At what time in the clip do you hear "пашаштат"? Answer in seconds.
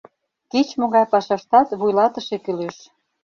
1.11-1.67